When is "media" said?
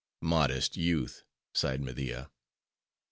1.83-2.31